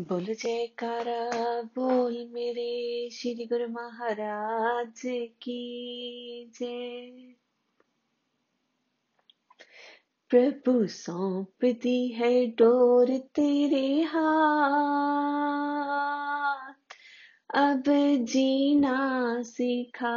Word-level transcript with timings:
बोल 0.00 0.24
जयकारा, 0.24 1.62
बोल 1.62 2.30
मेरे 2.32 3.10
श्री 3.10 3.46
गुरु 3.46 3.68
महाराज 3.68 5.02
की 5.42 6.52
जय। 6.60 7.34
प्रभु 10.30 10.86
सौंप 10.86 11.64
दी 11.64 12.08
है 12.08 12.46
डोर 12.46 13.18
तेरे 13.18 14.02
हाथ, 14.02 16.96
अब 17.54 17.82
जीना 18.24 19.42
सीखा। 19.42 20.16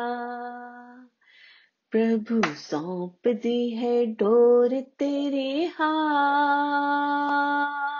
प्रभु 1.91 2.55
सौंप 2.55 3.27
दी 3.27 3.70
है 3.70 4.05
डोर 4.05 4.82
तेरे 4.82 5.66
हाथ 5.66 7.91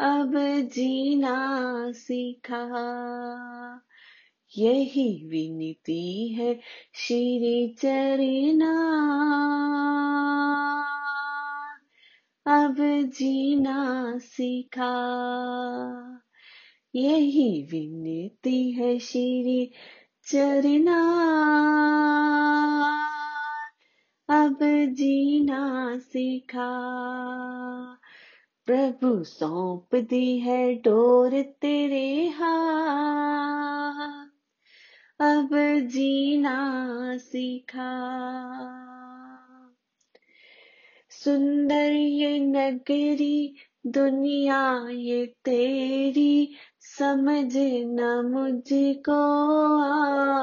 अब 0.00 0.32
जीना 0.74 1.46
सीखा। 1.92 2.62
यही 4.58 5.26
विनती 5.26 6.28
है 6.28 6.60
श्री 6.94 7.74
चरना। 7.78 8.72
अब 12.46 12.76
जीना 13.02 14.18
सीखा। 14.18 14.92
यही 16.94 17.62
विनती 17.62 18.72
है 18.72 18.98
श्री 18.98 19.72
चरना। 20.26 21.02
अब 24.28 24.58
जीना 24.92 25.98
सीखा। 25.98 26.86
प्रभु 28.66 29.24
सौंप 29.24 29.94
दी 29.94 30.38
है 30.38 30.74
डोर 30.74 31.42
तेरे 31.42 32.26
हाथ। 32.26 34.26
अब 35.20 35.80
जीना 35.80 37.16
सीखा। 37.16 37.92
सुंदर 41.10 41.92
ये 41.92 42.38
नगरी, 42.38 43.54
दुनिया 43.86 44.86
ये 44.90 45.26
तेरी, 45.26 46.54
समझ 46.80 47.56
न 47.56 48.30
मुझको 48.34 49.28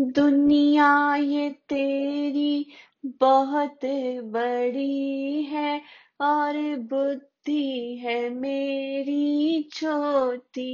दुनिया 0.00 1.16
ये 1.16 1.50
तेरी 1.50 2.66
बहुत 3.06 3.78
बड़ी 4.24 5.42
है 5.42 5.82
और 6.20 6.76
बुद्धि 6.76 7.96
है 7.96 8.30
मेरी 8.30 9.62
छोटी। 9.72 10.70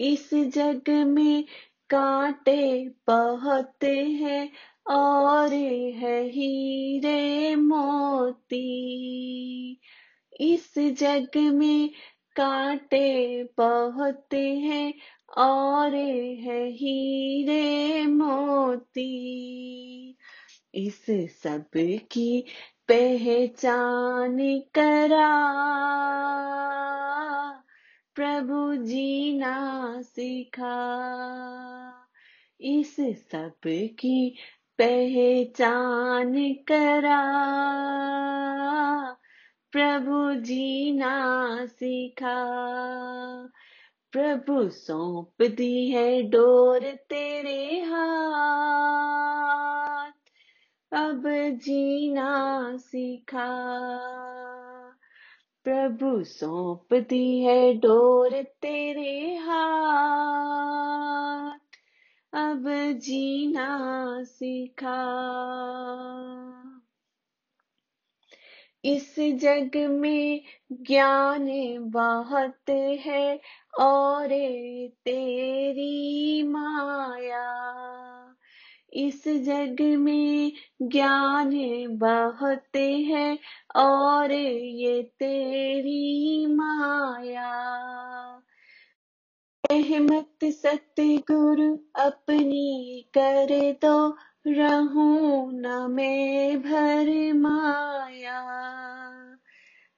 इस 0.00 0.34
जग 0.34 0.90
में 0.90 1.44
कांटे 1.90 2.88
बहुत 3.06 3.84
हैं 3.84 4.50
और 4.86 5.52
है 5.94 6.28
हीरे 6.28 7.56
मोती। 7.56 8.64
इस 10.40 10.74
जग 10.78 11.30
में 11.36 11.90
कांटे 12.40 13.42
बहुत 13.58 14.34
हैं 14.34 14.94
और 15.38 15.94
है 16.40 16.68
हीरे 16.70 18.06
मोती। 18.06 19.08
इस 20.74 21.06
सब 21.42 21.70
की 22.12 22.44
पहचान 22.88 24.60
करा। 24.74 25.58
प्रभु 28.14 28.76
जी 28.76 28.82
जीना 28.84 30.00
सिखा। 30.02 30.78
इस 32.60 32.96
सब 33.00 33.52
की 33.66 34.36
पहचान 34.78 36.52
करा। 36.52 37.24
प्रभु 39.78 40.34
जीना 40.34 41.66
सीखा। 41.66 42.44
प्रभु 44.12 44.68
सौंप 44.68 45.42
दी 45.42 45.90
है 45.90 46.22
डोर 46.22 46.80
तेरे 46.80 47.80
हाथ। 47.80 50.12
अब 50.92 51.50
जीना 51.54 52.72
सीखा। 52.76 53.48
प्रभु 55.64 56.24
सौंप 56.24 56.94
दी 56.94 57.44
है 57.44 57.74
डोर 57.74 58.42
तेरे 58.42 59.36
हाथ। 59.36 61.58
अब 62.32 62.92
जीना 62.92 63.78
सीखा। 64.24 65.18
इस 68.84 69.14
जग 69.18 69.70
में 69.76 70.40
ज्ञान 70.72 71.48
बहुत 71.80 72.70
है, 72.70 73.40
और 73.80 74.28
तेरी 75.04 76.42
माया। 76.42 77.68
इस 78.92 79.28
जग 79.28 79.76
में 79.80 80.52
ज्ञान 80.82 81.50
बहुत 81.88 82.76
है, 82.76 83.38
और 83.76 84.32
ये 84.32 85.02
तेरी 85.02 86.46
माया। 86.46 87.78
रहमत 89.72 90.44
सतगुरु 90.44 91.78
अपनी 92.02 93.04
कर 93.14 93.72
दो, 93.72 94.16
रहूँ 94.46 95.52
न 95.52 95.86
मैं 95.90 96.62
भर 96.62 97.32
माया। 97.34 98.57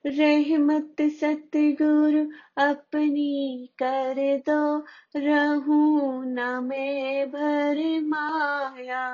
रहमत 0.05 0.95
सतगुरु 1.01 2.25
अपनी 2.57 3.69
कर 3.83 4.37
दो, 4.49 4.85
रहूँ 5.15 6.25
न 6.25 6.63
मैं 6.63 7.27
भर 7.27 8.01
माया। 8.01 9.07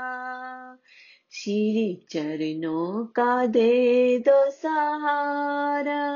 श्री 1.31 2.07
चरणों 2.12 3.06
का 3.06 3.45
दे 3.45 4.19
दो 4.19 4.51
सहारा। 4.51 6.13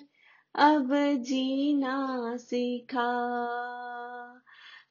अब 0.54 1.14
जीना 1.14 2.36
सिखा। 2.36 3.40